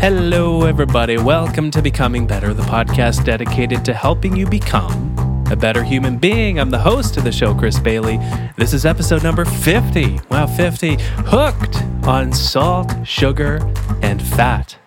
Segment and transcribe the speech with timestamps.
[0.00, 1.18] Hello, everybody.
[1.18, 5.14] Welcome to Becoming Better, the podcast dedicated to helping you become
[5.50, 6.58] a better human being.
[6.58, 8.16] I'm the host of the show, Chris Bailey.
[8.56, 10.18] This is episode number 50.
[10.30, 10.96] Wow, 50.
[11.26, 13.60] Hooked on salt, sugar,
[14.00, 14.78] and fat.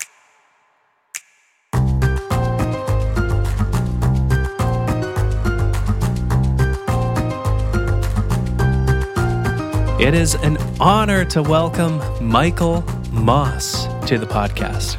[10.02, 14.98] It is an honor to welcome Michael Moss to the podcast.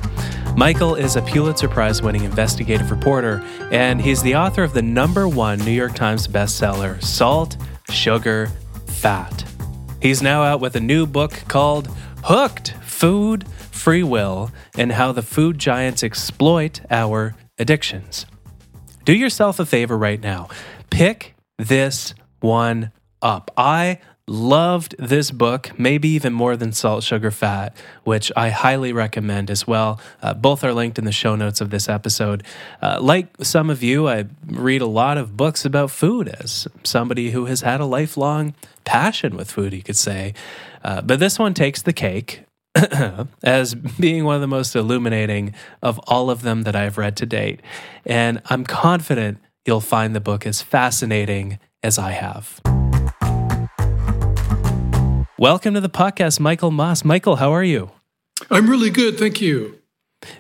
[0.57, 5.29] Michael is a Pulitzer Prize winning investigative reporter, and he's the author of the number
[5.29, 7.57] one New York Times bestseller, Salt,
[7.91, 8.51] Sugar,
[8.87, 9.45] Fat.
[10.01, 11.89] He's now out with a new book called
[12.25, 18.25] Hooked Food, Free Will, and How the Food Giants Exploit Our Addictions.
[19.05, 20.49] Do yourself a favor right now.
[20.89, 23.51] Pick this one up.
[23.57, 29.51] I Loved this book, maybe even more than Salt, Sugar, Fat, which I highly recommend
[29.51, 30.01] as well.
[30.23, 32.43] Uh, both are linked in the show notes of this episode.
[32.81, 37.33] Uh, like some of you, I read a lot of books about food as somebody
[37.33, 40.33] who has had a lifelong passion with food, you could say.
[40.83, 42.45] Uh, but this one takes the cake.
[43.45, 47.27] as being one of the most illuminating of all of them that I've read to
[47.27, 47.61] date.
[48.05, 52.61] And I'm confident you'll find the book as fascinating as I have.
[55.39, 57.05] Welcome to the podcast, Michael Moss.
[57.05, 57.91] Michael, how are you?
[58.51, 59.79] I'm really good, thank you.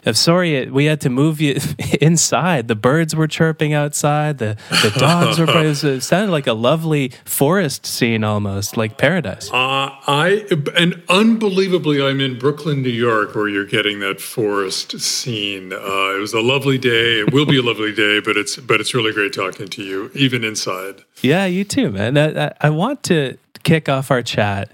[0.06, 1.58] I'm sorry we had to move you
[2.00, 2.68] inside.
[2.68, 4.38] The birds were chirping outside.
[4.38, 5.46] The the dogs were.
[5.48, 9.50] it sounded like a lovely forest scene, almost like paradise.
[9.50, 15.72] Uh, I and unbelievably, I'm in Brooklyn, New York, where you're getting that forest scene.
[15.72, 17.18] Uh, it was a lovely day.
[17.20, 20.10] It will be a lovely day, but it's but it's really great talking to you,
[20.14, 21.02] even inside.
[21.20, 22.16] Yeah, you too, man.
[22.16, 24.70] I, I want to kick off our chat.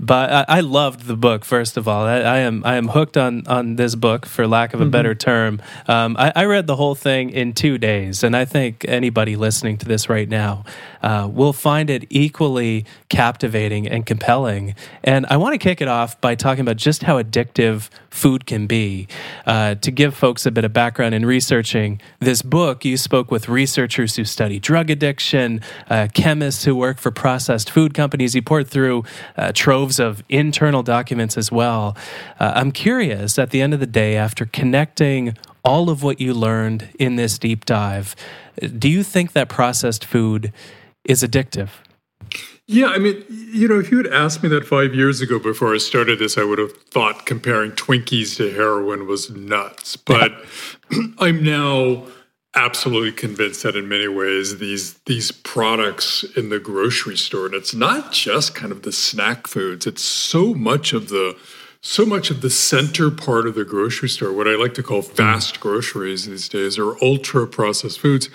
[0.00, 1.44] But I, I loved the book.
[1.44, 4.74] First of all, I, I, am I am hooked on on this book, for lack
[4.74, 4.90] of a mm-hmm.
[4.90, 5.62] better term.
[5.86, 9.78] Um, I, I, read the whole thing in two days, and I think anybody listening
[9.78, 10.64] to this right now
[11.00, 14.74] uh, will find it equally captivating and compelling.
[15.04, 18.66] And I want to kick it off by talking about just how addictive food can
[18.66, 19.06] be.
[19.46, 23.48] Uh, to give folks a bit of background in researching this book, you spoke with
[23.48, 25.60] researchers who study drug addiction,
[25.90, 28.34] uh, chemists who work for processed food companies.
[28.34, 29.04] You poured through
[29.36, 31.96] uh, troves of internal documents as well.
[32.40, 36.34] Uh, I'm curious at the end of the day, after connecting all of what you
[36.34, 38.14] learned in this deep dive,
[38.78, 40.52] do you think that processed food
[41.04, 41.68] is addictive.
[42.66, 45.74] Yeah, I mean, you know, if you had asked me that five years ago before
[45.74, 49.96] I started this, I would have thought comparing Twinkies to heroin was nuts.
[49.96, 50.32] But
[51.18, 52.06] I'm now
[52.56, 57.74] absolutely convinced that in many ways these these products in the grocery store, and it's
[57.74, 61.36] not just kind of the snack foods, it's so much of the
[61.82, 65.02] so much of the center part of the grocery store, what I like to call
[65.02, 68.30] fast groceries these days, are ultra processed foods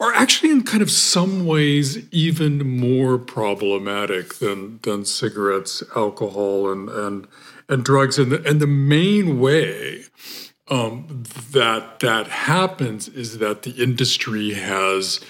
[0.00, 6.88] are actually in kind of some ways even more problematic than than cigarettes, alcohol, and
[6.88, 7.26] and
[7.68, 8.18] and drugs.
[8.18, 10.04] And the, and the main way
[10.68, 15.20] um, that that happens is that the industry has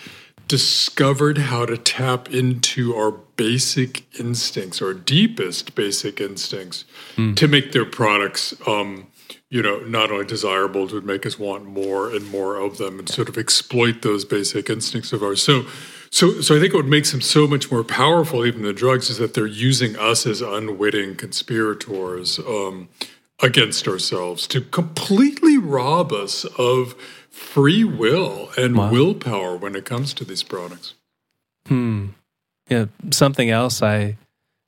[0.46, 6.84] discovered how to tap into our basic instincts, our deepest basic instincts,
[7.16, 7.34] mm.
[7.36, 9.06] to make their products um,
[9.50, 13.08] you know, not only desirable, to make us want more and more of them and
[13.08, 15.42] sort of exploit those basic instincts of ours.
[15.42, 15.64] So,
[16.10, 19.18] so, so I think what makes them so much more powerful, even the drugs, is
[19.18, 22.88] that they're using us as unwitting conspirators um,
[23.42, 26.94] against ourselves to completely rob us of
[27.30, 28.90] free will and wow.
[28.90, 30.94] willpower when it comes to these products.
[31.66, 32.08] Hmm.
[32.68, 32.86] Yeah.
[33.10, 34.16] Something else I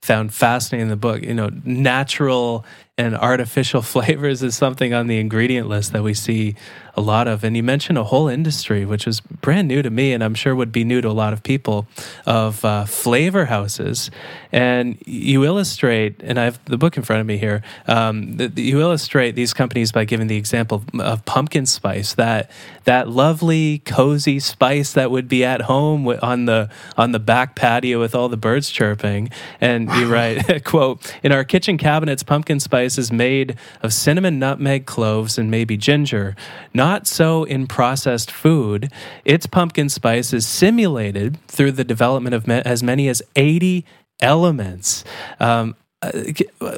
[0.03, 2.65] found fascinating in the book, you know, natural
[2.99, 6.55] and artificial flavors is something on the ingredient list that we see
[6.97, 7.45] a lot of.
[7.45, 10.55] And you mentioned a whole industry, which was brand new to me, and I'm sure
[10.55, 11.87] would be new to a lot of people,
[12.25, 14.11] of uh, flavor houses.
[14.51, 17.63] And you illustrate, and I have the book in front of me here.
[17.87, 22.51] Um, the, you illustrate these companies by giving the example of pumpkin spice, that
[22.85, 28.01] that lovely, cozy spice that would be at home on the on the back patio
[28.01, 29.31] with all the birds chirping.
[29.61, 34.87] And you write, "quote In our kitchen cabinets, pumpkin spice." Is made of cinnamon, nutmeg,
[34.87, 36.37] cloves, and maybe ginger.
[36.73, 38.91] Not so in processed food.
[39.25, 43.85] Its pumpkin spice is simulated through the development of as many as 80
[44.21, 45.05] elements.
[45.41, 46.13] Um, uh,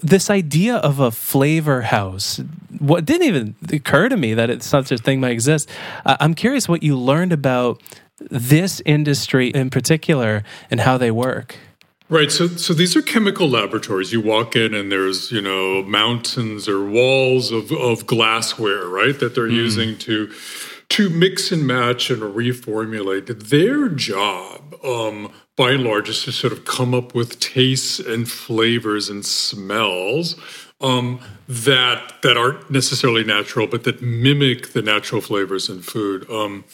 [0.02, 2.40] this idea of a flavor house
[2.78, 5.68] what didn't even occur to me that it's such a thing might exist
[6.06, 7.82] i'm curious what you learned about
[8.30, 11.56] this industry in particular and how they work
[12.10, 12.32] Right.
[12.32, 14.14] So, so these are chemical laboratories.
[14.14, 19.34] You walk in and there's, you know, mountains or walls of, of glassware, right, that
[19.34, 19.52] they're mm.
[19.52, 20.32] using to
[20.90, 23.50] to mix and match and reformulate.
[23.50, 28.26] Their job, um, by and large, is to sort of come up with tastes and
[28.26, 30.36] flavors and smells
[30.80, 36.28] um, that that aren't necessarily natural, but that mimic the natural flavors in food.
[36.30, 36.64] Um,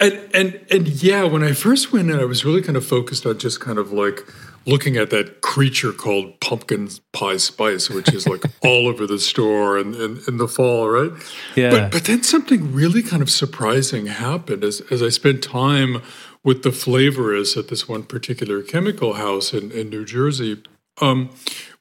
[0.00, 3.26] and and and yeah, when I first went in, I was really kind of focused
[3.26, 4.20] on just kind of like
[4.66, 9.78] looking at that creature called pumpkin pie spice, which is like all over the store
[9.78, 11.12] in, in, in, the fall, right?
[11.54, 11.70] Yeah.
[11.70, 16.02] But but then something really kind of surprising happened as as I spent time
[16.42, 20.62] with the flavorists at this one particular chemical house in, in New Jersey.
[21.00, 21.30] Um,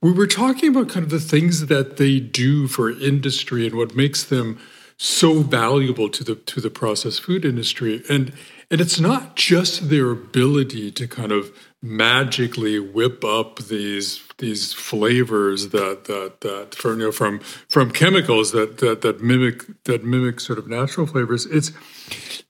[0.01, 3.95] we were talking about kind of the things that they do for industry and what
[3.95, 4.59] makes them
[4.97, 8.31] so valuable to the to the processed food industry and
[8.71, 11.51] and it's not just their ability to kind of
[11.83, 18.53] magically whip up these these flavors that that that from you know from from chemicals
[18.53, 21.45] that that that mimic that mimic sort of natural flavors.
[21.45, 21.73] It's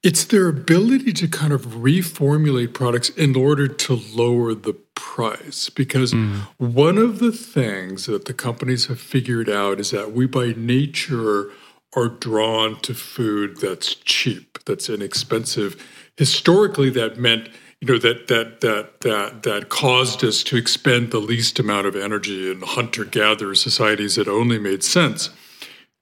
[0.04, 5.70] it's their ability to kind of reformulate products in order to lower the price.
[5.70, 6.42] Because mm.
[6.58, 11.50] one of the things that the companies have figured out is that we by nature
[11.96, 15.84] are drawn to food that's cheap that's inexpensive.
[16.18, 17.50] Historically that meant
[17.84, 21.98] you know that that that that that caused us to expend the least amount of
[21.98, 25.30] energy in hunter gatherer societies that only made sense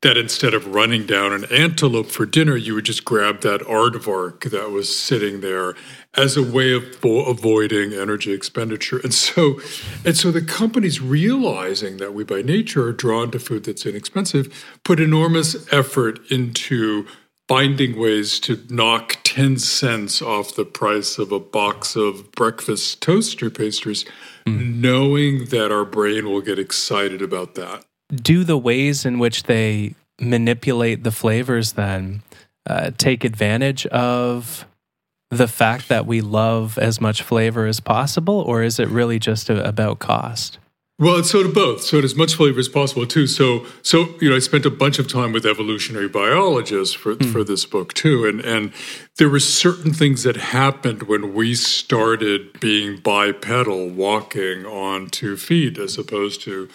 [0.04, 4.52] that instead of running down an antelope for dinner you would just grab that aardvark
[4.52, 5.74] that was sitting there
[6.14, 9.00] as a way of vo- avoiding energy expenditure.
[9.00, 9.60] And so
[10.04, 14.66] and so the companies realizing that we by nature are drawn to food that's inexpensive
[14.84, 17.08] put enormous effort into
[17.52, 23.50] finding ways to knock 10 cents off the price of a box of breakfast toaster
[23.50, 24.06] pastries,
[24.48, 24.76] mm.
[24.76, 27.84] knowing that our brain will get excited about that.
[28.10, 32.22] Do the ways in which they manipulate the flavors then
[32.68, 34.66] uh, take advantage of
[35.30, 39.50] the fact that we love as much flavor as possible, or is it really just
[39.50, 40.58] a, about cost?
[41.00, 41.82] Well, it's sort of both.
[41.82, 43.26] So it as much flavor as possible too.
[43.26, 47.32] So so you know, I spent a bunch of time with evolutionary biologists for mm.
[47.32, 48.72] for this book too, and and
[49.18, 55.80] there were certain things that happened when we started being bipedal, walking on two feet
[55.80, 56.70] as opposed to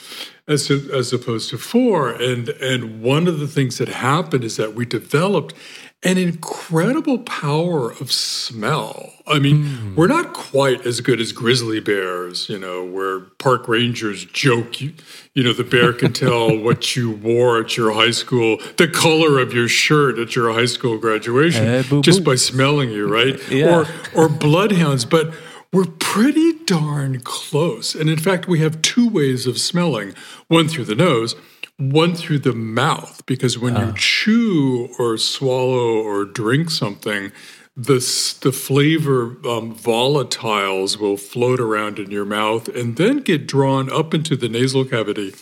[0.48, 2.10] as as opposed to four.
[2.10, 5.54] And and one of the things that happened is that we developed
[6.02, 9.12] an incredible power of smell.
[9.26, 9.96] I mean, mm.
[9.96, 14.92] we're not quite as good as grizzly bears, you know, where park rangers joke, you,
[15.34, 19.38] you know, the bear can tell what you wore at your high school, the color
[19.38, 22.32] of your shirt at your high school graduation, boo, just boo.
[22.32, 23.40] by smelling you, right?
[23.50, 23.74] yeah.
[23.74, 25.34] Or or bloodhounds, but
[25.72, 27.94] we're pretty darn close.
[27.94, 30.14] And in fact, we have two ways of smelling,
[30.46, 31.34] one through the nose
[31.78, 33.94] one through the mouth because when you ah.
[33.96, 37.32] chew or swallow or drink something,
[37.76, 37.98] the
[38.40, 44.14] the flavor um, volatiles will float around in your mouth and then get drawn up
[44.14, 45.34] into the nasal cavity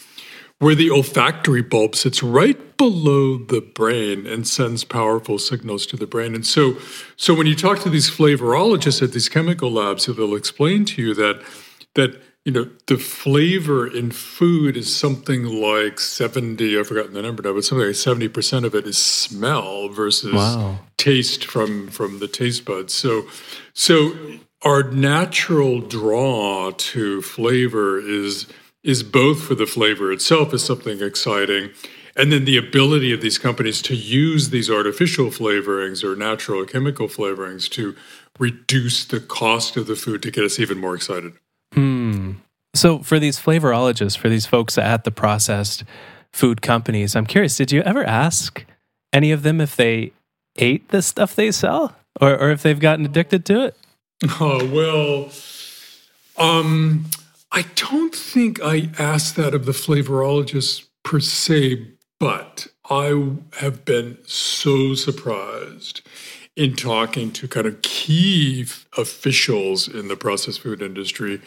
[0.58, 6.06] where the olfactory bulb sits right below the brain and sends powerful signals to the
[6.06, 6.34] brain.
[6.34, 6.76] And so,
[7.16, 11.14] so when you talk to these flavorologists at these chemical labs, they'll explain to you
[11.14, 11.42] that
[11.94, 17.43] that you know, the flavor in food is something like 70, I've forgotten the number
[17.43, 20.78] now, but something like 70% of it is smell versus wow.
[20.99, 22.92] taste from from the taste buds.
[22.92, 23.26] So
[23.73, 24.12] so
[24.62, 28.47] our natural draw to flavor is
[28.83, 31.71] is both for the flavor itself is something exciting
[32.16, 37.09] and then the ability of these companies to use these artificial flavorings or natural chemical
[37.09, 37.97] flavorings to
[38.38, 41.33] reduce the cost of the food to get us even more excited.
[41.73, 42.33] Hmm.
[42.75, 45.85] So, for these flavorologists, for these folks at the processed
[46.33, 48.66] food companies, I'm curious, did you ever ask
[49.12, 50.12] any of them if they
[50.57, 53.76] ate the stuff they sell or, or if they've gotten addicted to it?
[54.40, 55.31] Oh, well,
[56.38, 57.07] um,
[57.52, 61.88] I don't think I asked that of the flavorologists per se,
[62.19, 66.00] but I have been so surprised
[66.57, 68.66] in talking to kind of key
[68.97, 71.40] officials in the processed food industry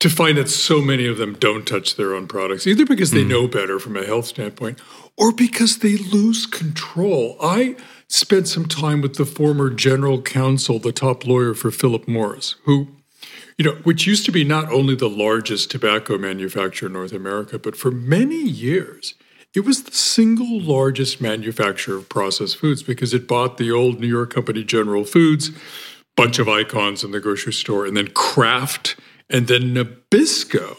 [0.00, 3.24] to find that so many of them don't touch their own products, either because they
[3.24, 3.28] mm.
[3.28, 4.78] know better from a health standpoint
[5.16, 7.36] or because they lose control.
[7.40, 7.76] I
[8.08, 12.88] spent some time with the former general counsel, the top lawyer for Philip Morris, who,
[13.56, 17.58] you know, which used to be not only the largest tobacco manufacturer in North America,
[17.58, 19.14] but for many years,
[19.54, 24.08] it was the single largest manufacturer of processed foods because it bought the old New
[24.08, 25.50] York company General Foods,
[26.16, 28.96] bunch of icons in the grocery store, and then Kraft
[29.30, 30.76] and then Nabisco.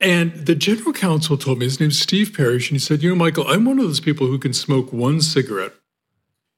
[0.00, 3.16] And the general counsel told me, his name's Steve Parrish, and he said, You know,
[3.16, 5.74] Michael, I'm one of those people who can smoke one cigarette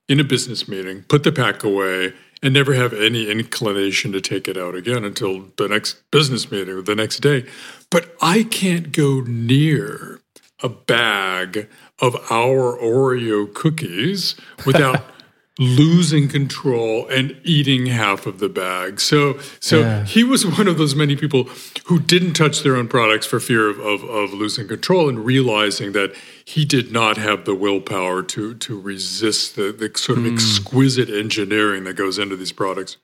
[0.08, 4.48] in a business meeting, put the pack away, and never have any inclination to take
[4.48, 7.46] it out again until the next business meeting or the next day.
[7.90, 10.20] But I can't go near
[10.62, 11.68] a bag
[12.00, 15.04] of our Oreo cookies without
[15.58, 19.00] losing control and eating half of the bag.
[19.00, 20.04] So so yeah.
[20.04, 21.48] he was one of those many people
[21.86, 25.92] who didn't touch their own products for fear of, of, of, losing control and realizing
[25.92, 30.32] that he did not have the willpower to to resist the, the sort of mm.
[30.32, 32.96] exquisite engineering that goes into these products.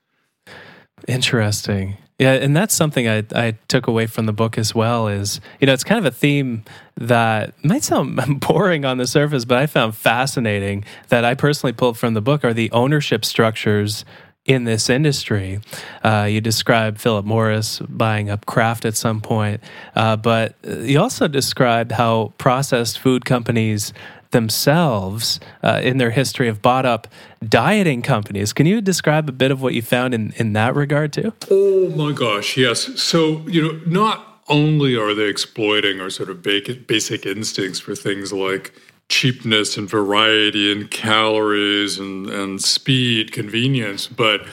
[1.07, 1.97] Interesting.
[2.19, 5.65] Yeah, and that's something I, I took away from the book as well is, you
[5.65, 6.63] know, it's kind of a theme
[7.07, 11.97] that might sound boring on the surface, but I found fascinating that I personally pulled
[11.97, 14.05] from the book are the ownership structures
[14.45, 15.59] in this industry.
[16.03, 19.61] Uh, you described Philip Morris buying up Kraft at some point,
[19.95, 23.93] uh, but you also described how processed food companies
[24.31, 27.07] themselves uh, in their history have bought up
[27.47, 28.53] dieting companies.
[28.53, 31.33] Can you describe a bit of what you found in, in that regard too?
[31.49, 33.01] Oh my gosh, yes.
[33.01, 38.31] So, you know, not only are they exploiting our sort of basic instincts for things
[38.31, 38.73] like
[39.09, 44.45] cheapness and variety and calories and, and speed, convenience, but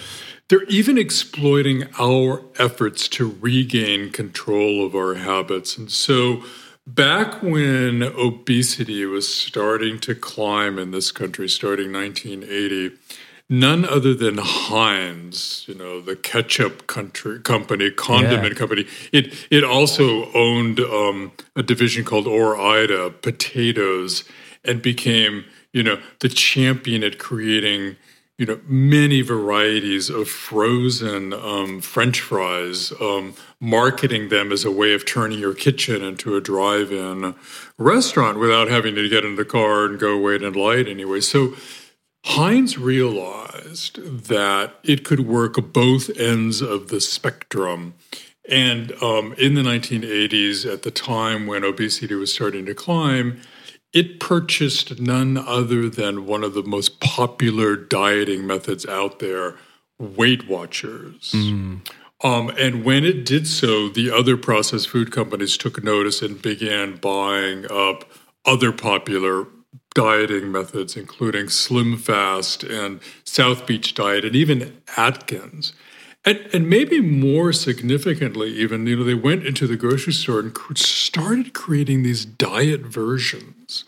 [0.48, 5.76] they're even exploiting our efforts to regain control of our habits.
[5.76, 6.42] And so,
[6.88, 12.96] Back when obesity was starting to climb in this country, starting 1980,
[13.48, 18.58] none other than Heinz, you know, the ketchup country company, condiment yeah.
[18.58, 18.86] company.
[19.12, 24.24] It it also owned um, a division called Ore-Ida potatoes,
[24.64, 27.96] and became you know the champion at creating
[28.36, 34.92] you know many varieties of frozen um, French fries, um, marketing them as a way
[34.92, 37.34] of turning your kitchen into a drive-in
[37.78, 41.20] restaurant without having to get in the car and go wait in light anyway.
[41.20, 41.54] So
[42.28, 47.94] Heinz realized that it could work both ends of the spectrum.
[48.46, 53.40] And um, in the 1980s, at the time when obesity was starting to climb,
[53.94, 59.56] it purchased none other than one of the most popular dieting methods out there,
[59.98, 61.32] Weight Watchers.
[61.32, 61.80] Mm.
[62.22, 66.96] Um, and when it did so, the other processed food companies took notice and began
[66.96, 68.04] buying up
[68.44, 69.46] other popular
[69.98, 75.72] dieting methods, including Slim Fast and South Beach Diet, and even Atkins.
[76.24, 80.56] And, and maybe more significantly, even, you know, they went into the grocery store and
[80.78, 83.86] started creating these diet versions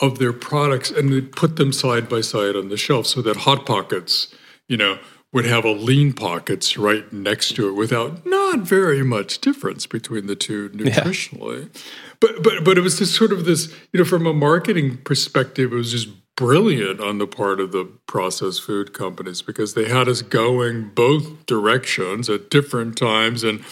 [0.00, 3.36] of their products and they put them side by side on the shelf so that
[3.36, 4.34] Hot Pockets,
[4.66, 4.98] you know,
[5.32, 10.26] would have a lean pockets right next to it without not very much difference between
[10.26, 11.72] the two nutritionally.
[11.72, 11.80] Yeah.
[12.20, 15.72] But but but it was just sort of this, you know, from a marketing perspective,
[15.72, 20.08] it was just brilliant on the part of the processed food companies because they had
[20.08, 23.42] us going both directions at different times.
[23.42, 23.64] And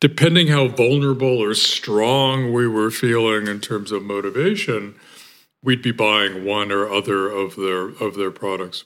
[0.00, 4.94] depending how vulnerable or strong we were feeling in terms of motivation
[5.62, 8.84] we'd be buying one or other of their of their products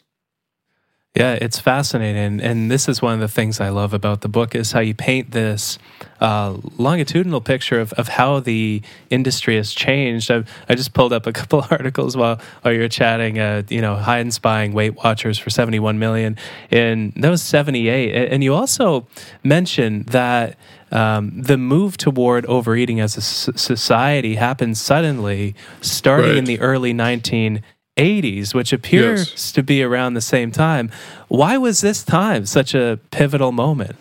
[1.15, 4.55] yeah, it's fascinating, and this is one of the things I love about the book
[4.55, 5.79] is how you paint this
[6.23, 10.31] uh, longitudinal picture of, of how the industry has changed.
[10.31, 13.39] I, I just pulled up a couple articles while while you're chatting.
[13.39, 16.39] Uh, you know, Heinz buying Weight Watchers for 71 million,
[16.71, 18.33] and that was 78.
[18.33, 19.07] And you also
[19.45, 20.57] mentioned that
[20.93, 26.39] um, the move toward overeating as a society happened suddenly, starting right.
[26.39, 27.63] in the early 19.
[27.97, 29.53] 80s, which appears yes.
[29.53, 30.91] to be around the same time.
[31.29, 33.97] Why was this time such a pivotal moment?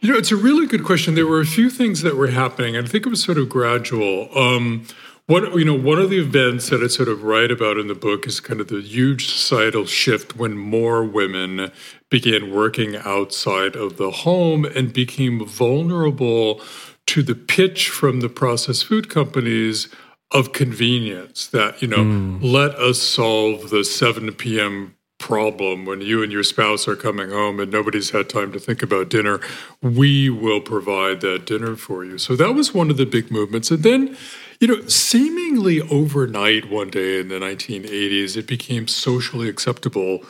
[0.00, 1.14] You know, it's a really good question.
[1.14, 3.48] There were a few things that were happening, and I think it was sort of
[3.48, 4.28] gradual.
[4.36, 4.86] Um,
[5.26, 7.94] one, you know, one of the events that I sort of write about in the
[7.94, 11.72] book is kind of the huge societal shift when more women
[12.10, 16.60] began working outside of the home and became vulnerable
[17.06, 19.88] to the pitch from the processed food companies
[20.32, 22.42] of convenience that, you know, mm.
[22.42, 24.96] let us solve the 7 p.m.
[25.18, 28.82] problem when you and your spouse are coming home and nobody's had time to think
[28.82, 29.40] about dinner.
[29.80, 32.18] We will provide that dinner for you.
[32.18, 33.70] So that was one of the big movements.
[33.70, 34.16] And then,
[34.60, 40.24] you know, seemingly overnight one day in the 1980s, it became socially acceptable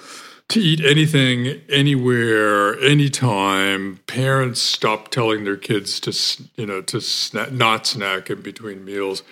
[0.49, 3.99] to eat anything, anywhere, anytime.
[4.07, 9.23] Parents stopped telling their kids to, you know, to sna- not snack in between meals.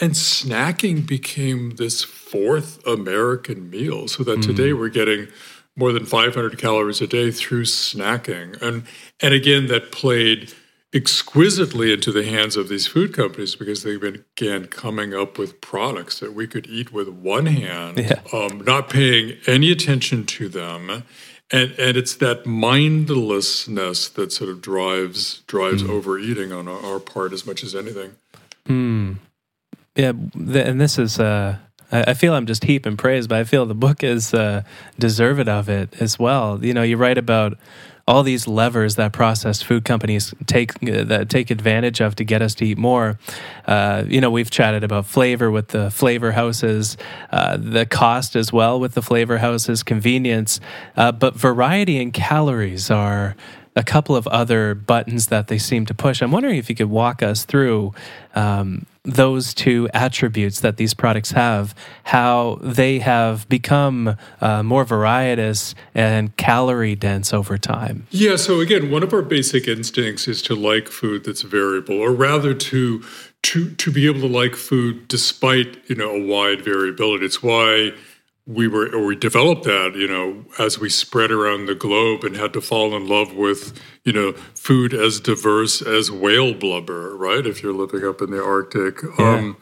[0.00, 4.42] And snacking became this fourth American meal, so that mm.
[4.42, 5.28] today we're getting
[5.76, 8.60] more than 500 calories a day through snacking.
[8.60, 8.84] And
[9.20, 10.52] and again, that played
[10.94, 16.20] exquisitely into the hands of these food companies because they began coming up with products
[16.20, 18.20] that we could eat with one hand, yeah.
[18.32, 21.04] um, not paying any attention to them.
[21.50, 25.90] And, and it's that mindlessness that sort of drives drives mm.
[25.90, 28.12] overeating on our, our, part as much as anything.
[28.66, 29.16] Mm.
[29.94, 31.58] Yeah, and this is uh,
[31.92, 34.62] I feel I'm just heaping praise, but I feel the book is uh,
[34.98, 36.64] deserved of it as well.
[36.64, 37.58] You know, you write about
[38.08, 42.40] all these levers that processed food companies take uh, that take advantage of to get
[42.40, 43.18] us to eat more.
[43.66, 46.96] Uh, you know, we've chatted about flavor with the flavor houses,
[47.30, 50.60] uh, the cost as well with the flavor houses, convenience,
[50.96, 53.36] uh, but variety and calories are
[53.76, 56.22] a couple of other buttons that they seem to push.
[56.22, 57.92] I'm wondering if you could walk us through
[58.34, 65.74] um, those two attributes that these products have, how they have become uh, more varietous
[65.94, 68.06] and calorie dense over time.
[68.10, 72.12] Yeah, so again, one of our basic instincts is to like food that's variable, or
[72.12, 73.02] rather to
[73.42, 77.24] to to be able to like food despite you know a wide variability.
[77.24, 77.92] It's why
[78.46, 82.36] we were or we developed that you know as we spread around the globe and
[82.36, 87.46] had to fall in love with you know food as diverse as whale blubber right?
[87.46, 88.98] If you're living up in the arctic.
[89.18, 89.34] Yeah.
[89.34, 89.56] um,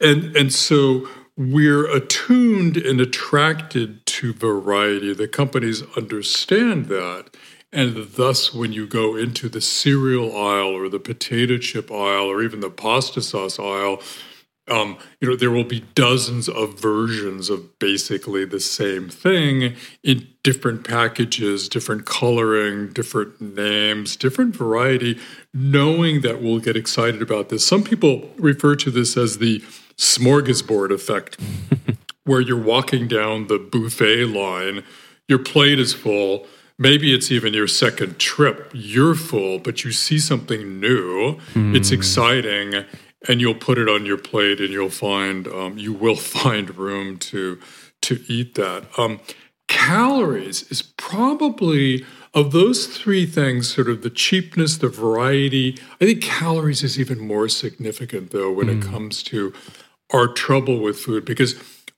[0.00, 5.14] and and so we're attuned and attracted to variety.
[5.14, 7.36] The companies understand that.
[7.72, 12.40] And thus when you go into the cereal aisle or the potato chip aisle or
[12.40, 14.00] even the pasta sauce aisle
[14.68, 20.26] um, you know, there will be dozens of versions of basically the same thing in
[20.42, 25.18] different packages, different coloring, different names, different variety,
[25.52, 27.66] knowing that we'll get excited about this.
[27.66, 29.60] Some people refer to this as the
[29.98, 31.38] smorgasbord effect,
[32.24, 34.82] where you're walking down the buffet line,
[35.28, 36.46] your plate is full.
[36.78, 38.70] Maybe it's even your second trip.
[38.72, 41.36] You're full, but you see something new.
[41.52, 41.76] Mm.
[41.76, 41.94] It's hmm.
[41.94, 42.84] exciting
[43.28, 47.18] and you'll put it on your plate and you'll find um, you will find room
[47.18, 47.60] to
[48.02, 49.20] to eat that um,
[49.68, 56.22] calories is probably of those three things sort of the cheapness the variety i think
[56.22, 58.78] calories is even more significant though when mm.
[58.78, 59.52] it comes to
[60.12, 61.54] our trouble with food because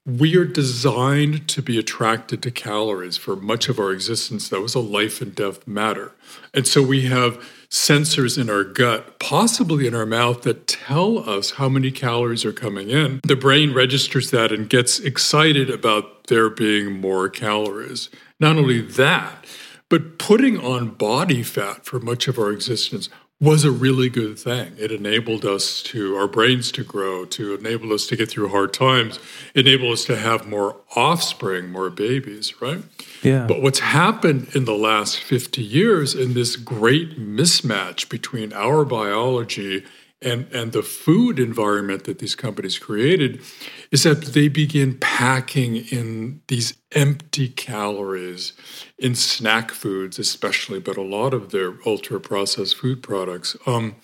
[0.07, 4.75] we are designed to be attracted to calories for much of our existence that was
[4.75, 6.13] a life and death matter
[6.55, 11.53] and so we have sensors in our gut, possibly in our mouth, that tell us
[11.53, 13.21] how many calories are coming in.
[13.25, 18.09] The brain registers that and gets excited about there being more calories.
[18.39, 19.45] Not only that,
[19.89, 23.09] but putting on body fat for much of our existence
[23.39, 24.73] was a really good thing.
[24.79, 28.73] It enabled us to, our brains to grow, to enable us to get through hard
[28.73, 29.19] times,
[29.55, 32.83] enable us to have more offspring, more babies, right?
[33.23, 33.47] Yeah.
[33.47, 39.85] But what's happened in the last 50 years in this great mismatch between our biology
[40.23, 43.43] and, and the food environment that these companies created
[43.91, 48.53] is that they begin packing in these empty calories
[48.99, 53.95] in snack foods, especially, but a lot of their ultra processed food products, um,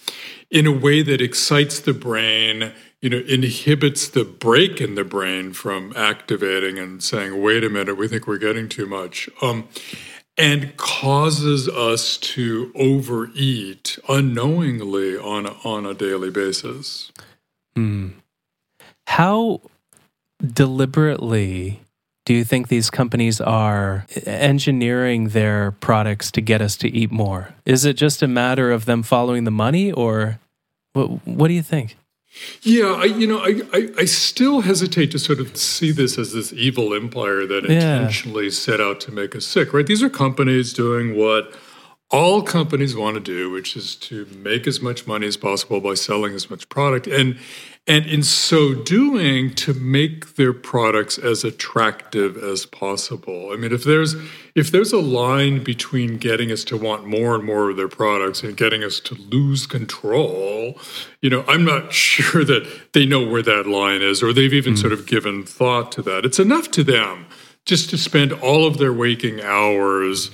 [0.51, 5.53] in a way that excites the brain, you know, inhibits the break in the brain
[5.53, 9.29] from activating and saying, wait a minute, we think we're getting too much.
[9.40, 9.68] Um,
[10.38, 17.12] and causes us to overeat unknowingly on on a daily basis.
[17.77, 18.09] Hmm.
[19.07, 19.61] How
[20.42, 21.83] deliberately
[22.24, 27.55] do you think these companies are engineering their products to get us to eat more?
[27.66, 30.38] Is it just a matter of them following the money, or
[30.92, 31.96] what, what do you think?
[32.62, 36.33] Yeah, I, you know, I, I, I, still hesitate to sort of see this as
[36.33, 37.96] this evil empire that yeah.
[37.96, 39.87] intentionally set out to make us sick, right?
[39.87, 41.55] These are companies doing what
[42.11, 45.92] all companies want to do, which is to make as much money as possible by
[45.92, 47.07] selling as much product.
[47.07, 47.38] And
[47.87, 53.51] and in so doing to make their products as attractive as possible.
[53.53, 54.14] I mean if there's
[54.55, 58.42] if there's a line between getting us to want more and more of their products
[58.42, 60.79] and getting us to lose control
[61.23, 64.75] you know i'm not sure that they know where that line is or they've even
[64.75, 64.79] mm.
[64.79, 66.25] sort of given thought to that.
[66.25, 67.27] It's enough to them
[67.64, 70.31] just to spend all of their waking hours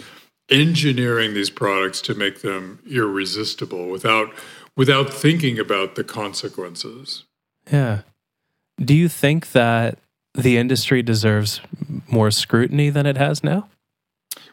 [0.51, 4.33] engineering these products to make them irresistible without
[4.77, 7.25] without thinking about the consequences
[7.71, 8.03] yeah.
[8.79, 9.99] Do you think that
[10.35, 11.61] the industry deserves
[12.09, 13.69] more scrutiny than it has now?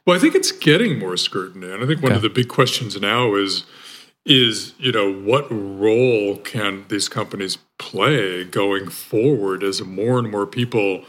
[0.05, 1.71] Well, I think it's getting more scrutiny.
[1.71, 2.17] And I think one okay.
[2.17, 3.65] of the big questions now is
[4.25, 10.47] is, you know, what role can these companies play going forward as more and more
[10.47, 11.03] people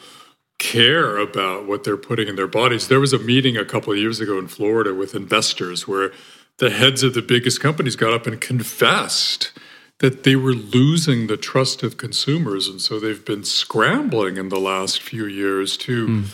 [0.59, 2.89] care about what they're putting in their bodies?
[2.89, 6.13] There was a meeting a couple of years ago in Florida with investors where
[6.59, 9.53] the heads of the biggest companies got up and confessed
[9.99, 12.69] that they were losing the trust of consumers.
[12.69, 16.25] And so they've been scrambling in the last few years to, mm.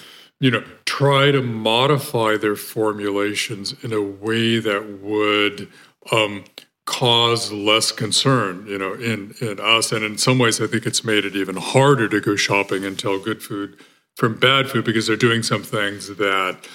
[0.41, 5.69] you know, try to modify their formulations in a way that would
[6.11, 6.45] um,
[6.87, 9.93] cause less concern, you know, in, in us.
[9.93, 12.99] And in some ways, I think it's made it even harder to go shopping and
[12.99, 13.77] tell good food
[14.17, 16.69] from bad food because they're doing some things that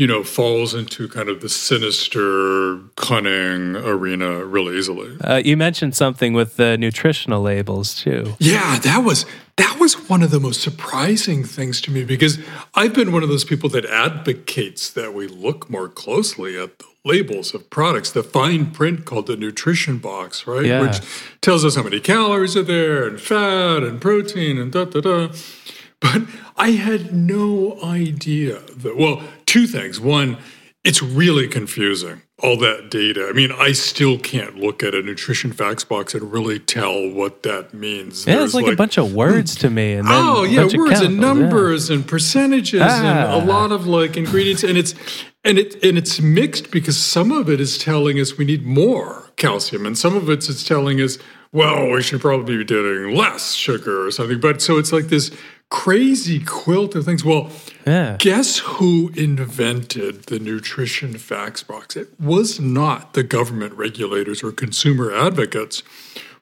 [0.00, 5.14] you know, falls into kind of the sinister, cunning arena really easily.
[5.20, 8.34] Uh, you mentioned something with the nutritional labels too.
[8.38, 12.38] Yeah, that was that was one of the most surprising things to me because
[12.74, 16.86] I've been one of those people that advocates that we look more closely at the
[17.04, 20.64] labels of products, the fine print called the nutrition box, right?
[20.64, 20.80] Yeah.
[20.80, 21.00] Which
[21.42, 25.28] tells us how many calories are there and fat and protein and da da da.
[26.00, 26.22] But
[26.56, 30.00] I had no idea that, well, two things.
[30.00, 30.38] One,
[30.82, 33.26] it's really confusing, all that data.
[33.28, 37.42] I mean, I still can't look at a nutrition facts box and really tell what
[37.42, 38.26] that means.
[38.26, 39.92] Yeah, There's it's like, like, a bunch of words to me.
[39.92, 41.96] And oh, yeah, words and numbers yeah.
[41.96, 42.98] and percentages ah.
[42.98, 43.44] and a ah.
[43.44, 44.62] lot of like ingredients.
[44.62, 44.94] And it's
[45.44, 49.30] and it and it's mixed because some of it is telling us we need more
[49.36, 51.18] calcium, and some of it's it's telling us,
[51.52, 54.40] well, we should probably be doing less sugar or something.
[54.40, 55.30] But so it's like this
[55.70, 57.24] crazy quilt of things.
[57.24, 57.50] Well,
[57.86, 58.16] yeah.
[58.18, 61.96] guess who invented the nutrition facts box?
[61.96, 65.82] It was not the government regulators or consumer advocates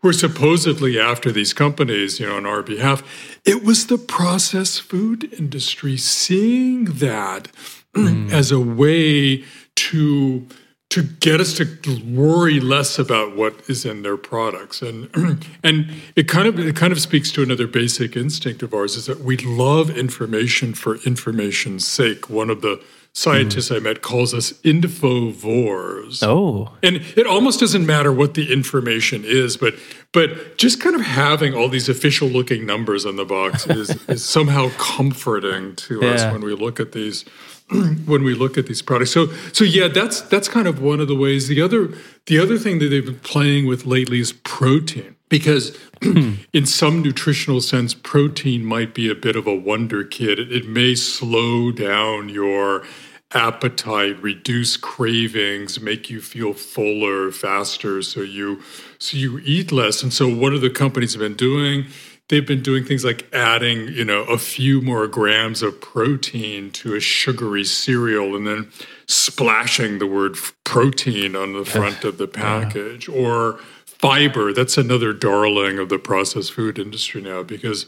[0.00, 3.02] who are supposedly after these companies, you know, on our behalf.
[3.44, 7.48] It was the processed food industry seeing that
[7.94, 8.32] mm.
[8.32, 10.46] as a way to
[10.90, 11.66] to get us to
[12.06, 15.10] worry less about what is in their products and
[15.62, 19.06] and it kind of it kind of speaks to another basic instinct of ours is
[19.06, 22.82] that we love information for information's sake one of the
[23.18, 23.76] scientists mm.
[23.76, 26.22] I met calls us infovores.
[26.22, 26.72] Oh.
[26.82, 29.74] And it almost doesn't matter what the information is, but
[30.12, 34.24] but just kind of having all these official looking numbers on the box is, is
[34.24, 36.10] somehow comforting to yeah.
[36.10, 37.24] us when we look at these
[38.06, 39.10] when we look at these products.
[39.10, 41.48] So so yeah, that's that's kind of one of the ways.
[41.48, 41.94] The other
[42.26, 47.60] the other thing that they've been playing with lately is protein because in some nutritional
[47.60, 50.38] sense protein might be a bit of a wonder kid.
[50.38, 52.84] It, it may slow down your
[53.32, 58.62] appetite, reduce cravings, make you feel fuller faster so you
[58.98, 60.02] so you eat less.
[60.02, 61.86] And so what are the companies have been doing?
[62.28, 66.94] They've been doing things like adding, you know, a few more grams of protein to
[66.94, 68.70] a sugary cereal and then
[69.06, 74.52] splashing the word protein on the front of the package or fiber.
[74.52, 77.86] That's another darling of the processed food industry now because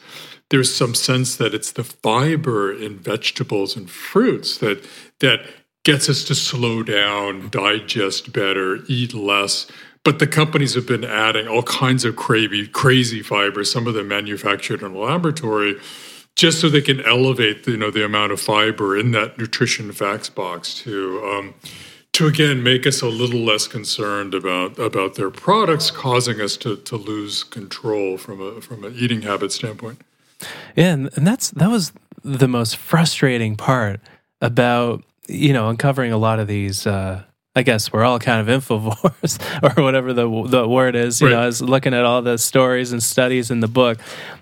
[0.48, 4.85] there's some sense that it's the fiber in vegetables and fruits that
[5.20, 5.46] that
[5.85, 9.66] gets us to slow down, digest better, eat less
[10.04, 14.08] but the companies have been adding all kinds of crazy, crazy fibers, some of them
[14.08, 15.78] manufactured in a laboratory,
[16.36, 20.30] just so they can elevate you know the amount of fiber in that nutrition facts
[20.30, 21.54] box to um,
[22.12, 26.76] to again make us a little less concerned about about their products causing us to
[26.76, 30.00] to lose control from a from an eating habit standpoint.
[30.76, 31.92] Yeah, and, and that's that was
[32.24, 34.00] the most frustrating part
[34.40, 37.22] about you know uncovering a lot of these uh,
[37.56, 39.40] I guess we're all kind of infovores
[39.76, 41.20] or whatever the the word is.
[41.20, 41.32] You right.
[41.32, 43.98] know, I was looking at all the stories and studies in the book,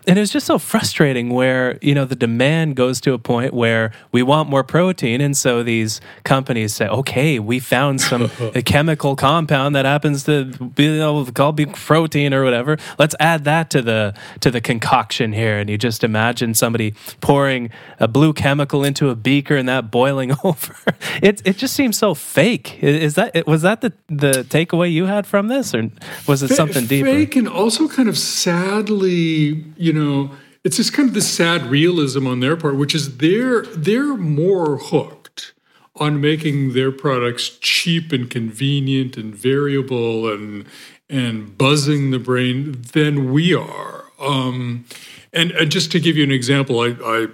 [0.06, 1.30] and it was just so frustrating.
[1.30, 5.34] Where you know the demand goes to a point where we want more protein, and
[5.34, 8.28] so these companies say, "Okay, we found some
[8.66, 12.76] chemical compound that happens to be you know, called protein or whatever.
[12.98, 16.92] Let's add that to the to the concoction here." And you just imagine somebody
[17.22, 20.76] pouring a blue chemical into a beaker and that boiling over.
[21.22, 22.76] It it just seems so fake.
[22.82, 25.90] It, is that was that the the takeaway you had from this, or
[26.26, 27.06] was it something deeper?
[27.06, 30.30] Fake and also kind of sadly, you know,
[30.64, 34.78] it's just kind of the sad realism on their part, which is they're they're more
[34.78, 35.52] hooked
[35.96, 40.64] on making their products cheap and convenient and variable and
[41.10, 44.04] and buzzing the brain than we are.
[44.20, 44.84] Um,
[45.32, 47.26] and, and, just to give you an example, I, I,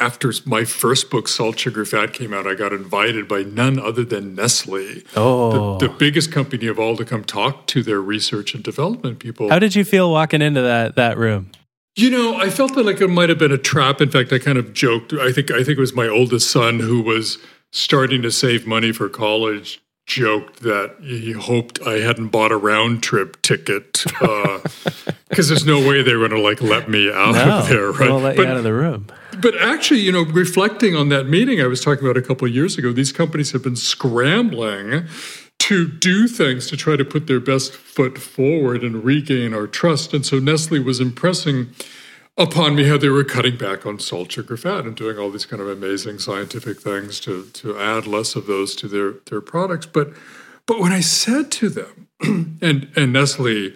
[0.00, 4.04] after my first book, Salt, Sugar, Fat, came out, I got invited by none other
[4.04, 5.78] than Nestle, oh.
[5.78, 9.50] the, the, biggest company of all, to come talk to their research and development people.
[9.50, 11.50] How did you feel walking into that that room?
[11.94, 14.00] You know, I felt that like it might have been a trap.
[14.00, 15.12] In fact, I kind of joked.
[15.12, 17.38] I think I think it was my oldest son who was
[17.70, 23.02] starting to save money for college joked that he hoped I hadn't bought a round
[23.02, 27.34] trip ticket because uh, there's no way they were going to like let me out
[27.34, 27.92] no, of there.
[27.92, 28.10] Right?
[28.10, 29.06] Let but, you out of the room.
[29.40, 32.76] But actually, you know, reflecting on that meeting I was talking about a couple years
[32.76, 35.06] ago, these companies have been scrambling
[35.60, 40.12] to do things to try to put their best foot forward and regain our trust.
[40.12, 41.70] And so Nestle was impressing
[42.36, 45.46] upon me how they were cutting back on salt, sugar, fat, and doing all these
[45.46, 49.86] kind of amazing scientific things to to add less of those to their their products.
[49.86, 50.12] But
[50.66, 52.08] but when I said to them,
[52.60, 53.72] and and Nestle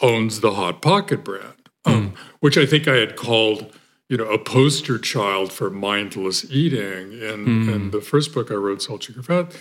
[0.00, 2.16] owns the Hot Pocket brand, um, mm.
[2.40, 3.74] which I think I had called
[4.08, 7.74] you know a poster child for mindless eating in, mm.
[7.74, 9.56] in the first book I wrote, Salt, Sugar, Fat.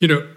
[0.00, 0.28] You know,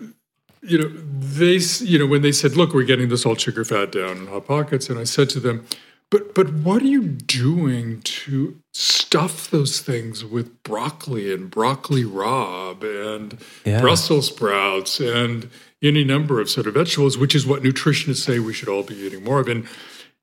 [0.62, 3.92] you know they you know when they said, look, we're getting the salt, sugar, fat
[3.92, 5.66] down in Hot Pockets, and I said to them
[6.10, 12.84] but but what are you doing to stuff those things with broccoli and broccoli rabe
[13.16, 13.82] and yeah.
[13.82, 15.50] Brussels sprouts and
[15.82, 18.96] any number of sort of vegetables, which is what nutritionists say we should all be
[18.96, 19.48] eating more of.
[19.48, 19.68] And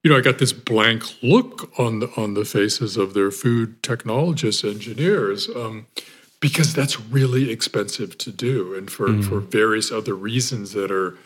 [0.02, 3.82] you know, I got this blank look on the on the faces of their food
[3.82, 5.86] technologists, engineers, um,
[6.40, 9.24] because that's really expensive to do, and for mm.
[9.24, 11.16] for various other reasons that are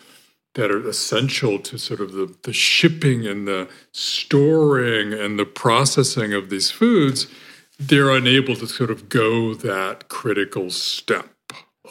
[0.54, 6.32] that are essential to sort of the, the shipping and the storing and the processing
[6.32, 7.26] of these foods,
[7.78, 11.28] they're unable to sort of go that critical step.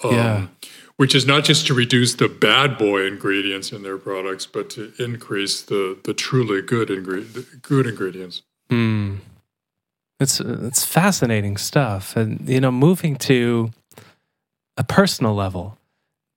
[0.04, 0.48] Um, yeah.
[0.98, 4.92] Which is not just to reduce the bad boy ingredients in their products, but to
[4.98, 8.42] increase the the truly good ingre- good ingredients.
[8.72, 9.20] Mm.
[10.20, 13.72] It's it's fascinating stuff, and you know, moving to
[14.76, 15.77] a personal level,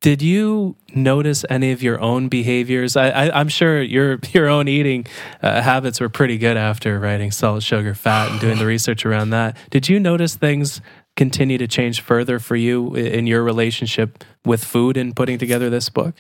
[0.01, 2.97] did you notice any of your own behaviors?
[2.97, 5.07] I, am sure your your own eating
[5.43, 9.31] uh, habits were pretty good after writing Salt, Sugar, Fat, and doing the research around
[9.31, 9.57] that.
[9.71, 10.81] Did you notice things
[11.17, 15.89] continue to change further for you in your relationship with food and putting together this
[15.89, 16.15] book?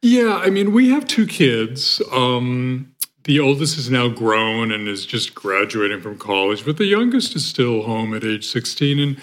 [0.00, 2.00] Yeah, I mean, we have two kids.
[2.12, 7.34] Um, the oldest is now grown and is just graduating from college, but the youngest
[7.34, 9.00] is still home at age 16.
[9.00, 9.20] And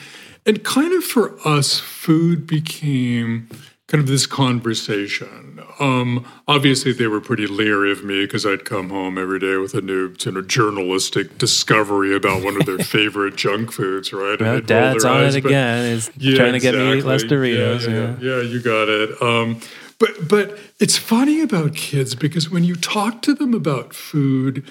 [0.47, 3.49] and kind of for us, food became
[3.87, 5.59] kind of this conversation.
[5.79, 9.73] Um, obviously, they were pretty leery of me because I'd come home every day with
[9.75, 14.39] a new you know, journalistic discovery about one of their favorite junk foods, right?
[14.39, 15.93] Well, Dad's on eyes, it again.
[15.93, 16.83] He's yeah, trying to get exactly.
[16.83, 17.87] me to eat less Doritos.
[17.87, 18.37] Yeah, yeah, yeah.
[18.37, 19.21] yeah you got it.
[19.21, 19.61] Um,
[19.99, 24.67] but but it's funny about kids because when you talk to them about food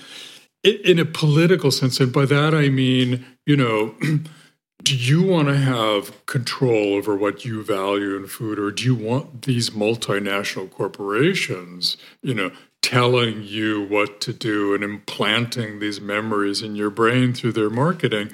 [0.64, 3.94] in a political sense, and by that I mean, you know.
[4.82, 8.94] do you want to have control over what you value in food or do you
[8.94, 12.50] want these multinational corporations you know
[12.82, 18.30] telling you what to do and implanting these memories in your brain through their marketing?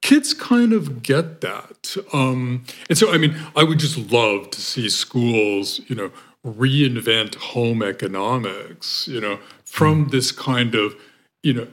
[0.00, 4.60] Kids kind of get that um, and so i mean i would just love to
[4.60, 6.10] see schools you know
[6.44, 10.96] reinvent home economics you know from this kind of
[11.44, 11.68] you know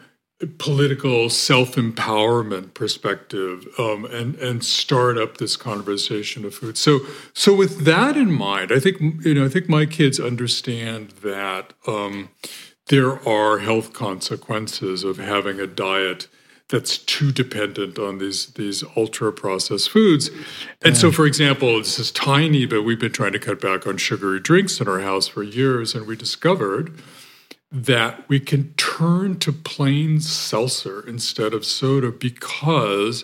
[0.58, 6.78] political self-empowerment perspective um, and and start up this conversation of food.
[6.78, 7.00] So
[7.34, 11.74] so with that in mind i think you know i think my kids understand that
[11.88, 12.30] um,
[12.88, 16.28] there are health consequences of having a diet
[16.70, 20.30] that's too dependent on these these ultra processed foods.
[20.84, 23.98] And so for example this is tiny but we've been trying to cut back on
[23.98, 26.98] sugary drinks in our house for years and we discovered
[27.72, 33.24] that we can turn to plain seltzer instead of soda because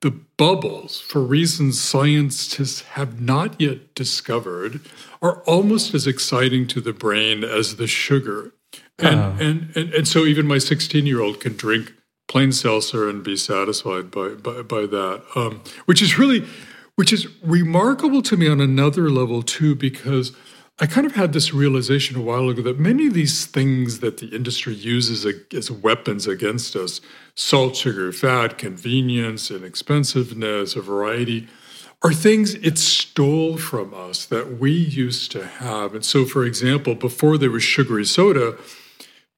[0.00, 4.80] the bubbles, for reasons scientists have not yet discovered,
[5.20, 8.52] are almost as exciting to the brain as the sugar.
[9.00, 9.36] And, oh.
[9.40, 11.92] and, and, and so even my 16 year old can drink
[12.28, 16.46] plain seltzer and be satisfied by, by, by that, um, which is really,
[16.94, 20.36] which is remarkable to me on another level too, because
[20.78, 24.18] I kind of had this realization a while ago that many of these things that
[24.18, 27.00] the industry uses as weapons against us
[27.34, 31.48] salt, sugar, fat, convenience, inexpensiveness, a variety
[32.02, 35.94] are things it stole from us that we used to have.
[35.94, 38.56] And so, for example, before there was sugary soda,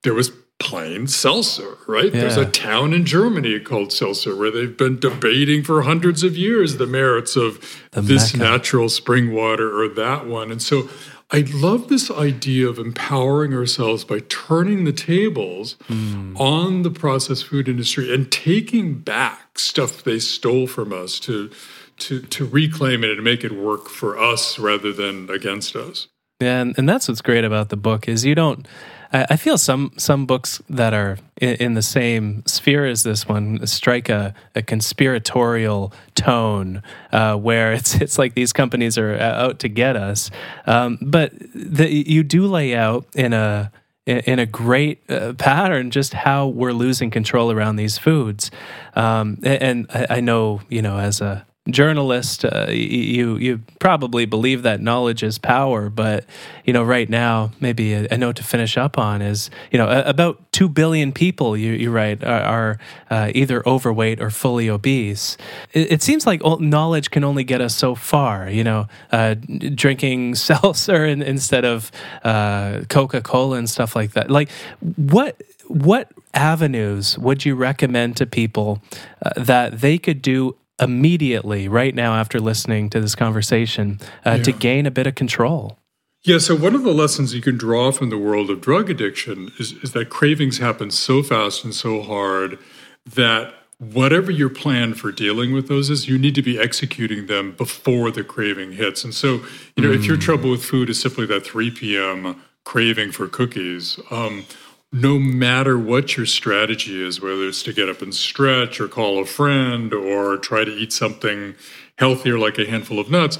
[0.03, 2.13] there was plain seltzer, right?
[2.13, 2.23] Yeah.
[2.23, 6.79] There's a town in Germany called Seltzer where they've been debating for hundreds of years
[6.79, 7.61] the merits of
[7.93, 10.51] the this natural spring water or that one.
[10.51, 10.89] And so
[11.31, 16.39] I love this idea of empowering ourselves by turning the tables mm.
[16.41, 21.51] on the processed food industry and taking back stuff they stole from us to
[21.99, 26.09] to to reclaim it and make it work for us rather than against us.
[26.41, 28.67] Yeah, and, and that's what's great about the book is you don't
[29.13, 33.67] I, feel some some books that are in, in, the same sphere as this one
[33.67, 39.69] strike a, a conspiratorial tone uh, where it's it's like these companies are out to
[39.69, 40.31] get us.
[40.67, 43.73] Um, but the, you do lay out in a
[44.07, 48.51] in a great uh, pattern just how we're losing control around these foods.
[48.95, 54.25] Um, and, and I, I know, you know, as a journalist, uh, you you probably
[54.25, 55.91] believe that knowledge is power.
[55.91, 56.25] But
[56.65, 59.89] you know, right now, maybe a, a note to finish up on is you know
[59.89, 61.57] about two billion people.
[61.57, 62.79] You you write are, are
[63.11, 65.37] uh, either overweight or fully obese.
[65.73, 68.49] It, it, seems like knowledge can only get us so far.
[68.49, 69.35] You know, uh,
[69.75, 71.91] drinking seltzer in, instead of
[72.25, 74.31] uh, Coca Cola and stuff like that.
[74.31, 74.51] Like
[74.97, 78.83] what what avenues would you recommend to people
[79.25, 84.43] uh, that they could do immediately right now after listening to this conversation uh, yeah.
[84.43, 85.79] to gain a bit of control?
[86.23, 89.53] Yeah, so one of the lessons you can draw from the world of drug addiction
[89.59, 92.59] is, is that cravings happen so fast and so hard
[93.07, 97.53] that whatever your plan for dealing with those is, you need to be executing them
[97.53, 99.05] before the craving hits.
[99.05, 99.41] And so,
[99.77, 99.95] you know, mm.
[99.95, 102.43] if your trouble with food is simply that 3 p.m.
[102.65, 104.45] craving for cookies, um,
[104.93, 109.21] no matter what your strategy is, whether it's to get up and stretch or call
[109.21, 111.55] a friend or try to eat something
[111.99, 113.39] healthier like a handful of nuts,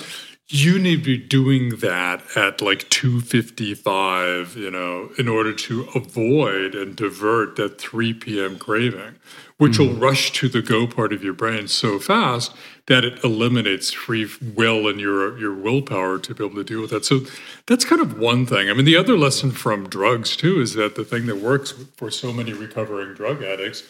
[0.51, 6.75] you need to be doing that at like 255 you know in order to avoid
[6.75, 9.15] and divert that 3 p.m craving
[9.59, 9.89] which mm.
[9.89, 12.55] will rush to the go part of your brain so fast
[12.87, 16.91] that it eliminates free will and your your willpower to be able to deal with
[16.91, 17.21] that so
[17.67, 20.95] that's kind of one thing i mean the other lesson from drugs too is that
[20.95, 23.83] the thing that works for so many recovering drug addicts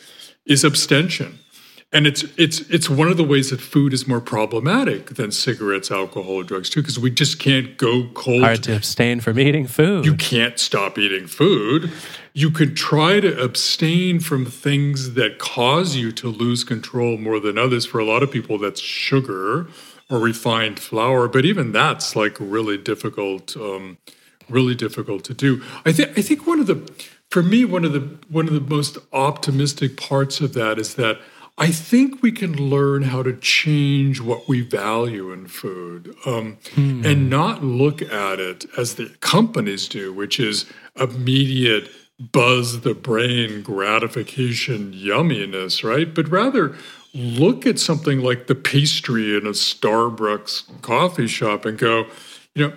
[0.46, 1.38] is abstention
[1.92, 5.90] and it's it's it's one of the ways that food is more problematic than cigarettes,
[5.90, 8.42] alcohol, or drugs too, because we just can't go cold.
[8.42, 10.04] Hard to abstain from eating food.
[10.04, 11.90] You can't stop eating food.
[12.38, 17.58] You could try to abstain from things that cause you to lose control more than
[17.58, 17.84] others.
[17.84, 19.66] For a lot of people, that's sugar
[20.08, 23.98] or refined flour, but even that's like really difficult, um,
[24.48, 25.64] really difficult to do.
[25.84, 26.88] I think I think one of the
[27.28, 31.18] for me one of the one of the most optimistic parts of that is that
[31.60, 37.04] I think we can learn how to change what we value in food um, hmm.
[37.04, 43.62] and not look at it as the companies do, which is immediate buzz the brain
[43.62, 46.12] gratification yumminess, right?
[46.12, 46.74] But rather
[47.14, 52.06] look at something like the pastry in a Starbucks coffee shop and go,
[52.54, 52.72] you know,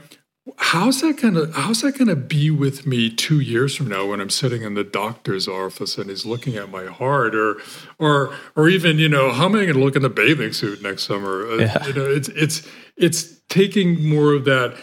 [0.57, 4.29] how's that gonna how's that gonna be with me two years from now when I'm
[4.29, 7.35] sitting in the doctor's office and he's looking at my heart?
[7.35, 7.57] Or
[7.99, 11.03] or or even you know how am I gonna look in the bathing suit next
[11.03, 11.45] summer?
[11.47, 14.75] Uh, you know it's it's it's taking more of that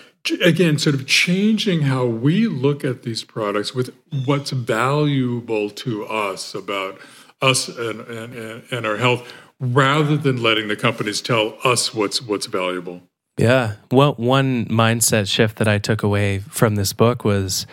[0.42, 6.54] again sort of changing how we look at these products with what's valuable to us
[6.54, 7.00] about
[7.40, 12.46] us and and, and our health rather than letting the companies tell us what's what's
[12.46, 13.02] valuable
[13.38, 13.74] yeah.
[13.92, 17.66] Well, one mindset shift that I took away from this book was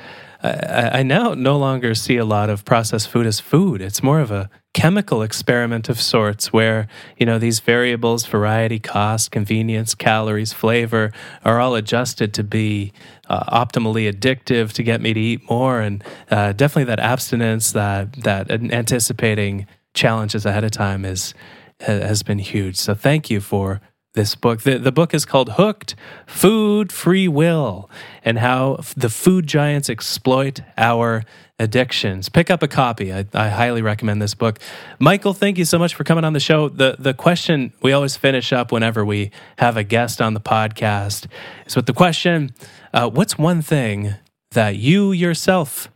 [0.46, 3.82] I, I, now no longer see a lot of processed food as food.
[3.82, 9.32] It's more of a chemical experiment of sorts where, you know, these variables, variety, cost,
[9.32, 11.12] convenience, calories, flavor,
[11.44, 12.92] are all adjusted to be
[13.30, 15.80] uh, optimally addictive to get me to eat more.
[15.80, 21.34] And uh, definitely that abstinence, that, that anticipating challenges ahead of time is,
[21.80, 22.76] has been huge.
[22.76, 23.82] So thank you for
[24.16, 24.62] this book.
[24.62, 27.90] The, the book is called Hooked Food Free Will
[28.24, 31.24] and How the Food Giants Exploit Our
[31.60, 32.28] Addictions.
[32.28, 33.14] Pick up a copy.
[33.14, 34.60] I, I, highly recommend this book.
[35.00, 36.68] Michael, thank you so much for coming on the show.
[36.68, 41.28] The, the question we always finish up whenever we have a guest on the podcast
[41.66, 42.54] is with the question
[42.94, 44.16] uh, What's one thing
[44.52, 45.90] that you yourself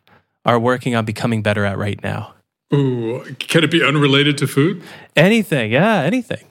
[0.46, 2.36] are working on becoming better at right now?
[2.74, 4.84] Ooh, can it be unrelated to food?
[5.16, 6.46] Anything, yeah, anything.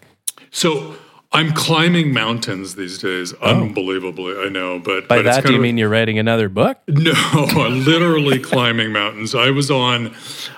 [0.50, 0.96] So,
[1.30, 3.62] I'm climbing mountains these days, oh.
[3.62, 4.38] unbelievably.
[4.38, 6.78] I know, but by but that do you of, mean you're writing another book?
[6.88, 7.12] No,
[7.68, 9.34] literally climbing mountains.
[9.34, 10.14] I was on,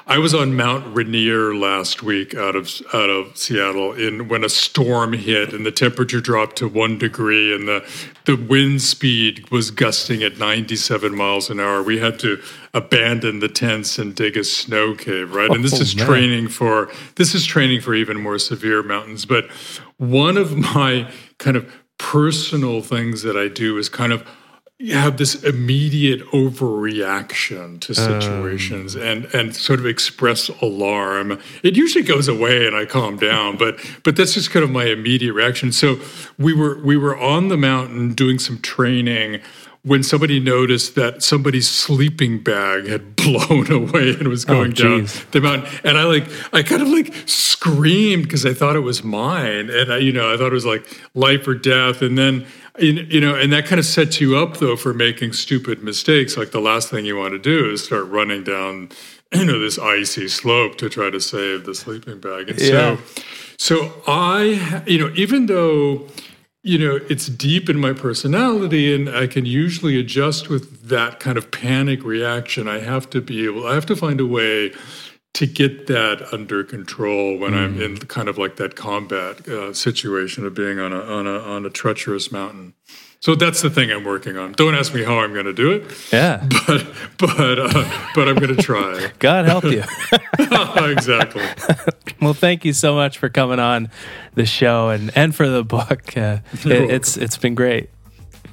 [0.07, 4.49] I was on Mount Rainier last week out of out of Seattle in when a
[4.49, 7.85] storm hit and the temperature dropped to one degree and the
[8.27, 11.83] the wind speed was gusting at 97 miles an hour.
[11.83, 12.41] We had to
[12.73, 15.51] abandon the tents and dig a snow cave, right?
[15.51, 16.07] And this oh, is man.
[16.07, 19.27] training for this is training for even more severe mountains.
[19.27, 19.51] But
[20.01, 24.27] one of my kind of personal things that I do is kind of
[24.89, 29.03] have this immediate overreaction to situations um.
[29.03, 31.39] and and sort of express alarm.
[31.63, 34.87] It usually goes away and I calm down, but but that's just kind of my
[34.87, 35.71] immediate reaction.
[35.71, 36.01] So
[36.39, 39.43] we were we were on the mountain doing some training
[39.83, 44.75] when somebody noticed that somebody's sleeping bag had blown away and was oh, going oh,
[44.75, 45.81] down the mountain.
[45.85, 49.71] And i like i kind of like screamed because i thought it was mine.
[49.71, 52.03] And i you know i thought it was like life or death.
[52.03, 52.47] And then
[52.79, 56.37] you know and that kind of sets you up though for making stupid mistakes.
[56.37, 58.91] Like the last thing you want to do is start running down
[59.33, 62.51] you know this icy slope to try to save the sleeping bag.
[62.51, 62.97] And yeah.
[62.97, 62.99] so
[63.57, 66.07] so I you know even though
[66.63, 71.39] you know it's deep in my personality and I can usually adjust with that kind
[71.39, 74.73] of panic reaction, I have to be able I have to find a way
[75.33, 77.59] to get that under control when mm.
[77.59, 81.39] I'm in kind of like that combat uh, situation of being on a on a
[81.39, 82.75] on a treacherous mountain.
[83.21, 84.53] So that's the thing I'm working on.
[84.53, 86.13] Don't ask me how I'm going to do it.
[86.13, 86.47] Yeah.
[86.67, 86.87] But
[87.19, 89.11] but uh, but I'm going to try.
[89.19, 89.83] God help you.
[90.39, 91.45] exactly.
[92.23, 93.91] well, thank you so much for coming on
[94.35, 96.17] the show and and for the book.
[96.17, 97.91] Uh, it, it's it's been great.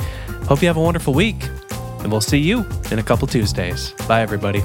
[0.48, 1.44] Hope you have a wonderful week,
[2.00, 3.92] and we'll see you in a couple Tuesdays.
[4.08, 4.64] Bye, everybody.